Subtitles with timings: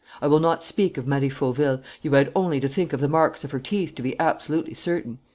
[0.19, 3.43] I will not speak of Marie Fauville: you had only to think of the marks
[3.43, 5.19] of her teeth to be absolutely certain.